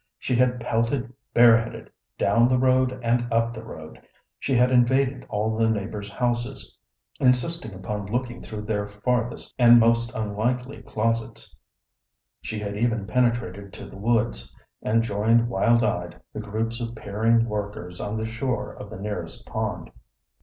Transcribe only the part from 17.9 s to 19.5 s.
on the shore of the nearest